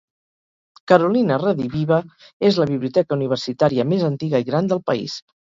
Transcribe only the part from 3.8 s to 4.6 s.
més antiga i